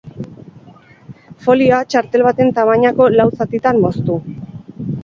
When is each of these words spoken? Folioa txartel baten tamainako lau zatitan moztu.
Folioa 1.45 1.83
txartel 1.91 2.27
baten 2.29 2.51
tamainako 2.59 3.13
lau 3.21 3.31
zatitan 3.45 3.85
moztu. 3.87 4.23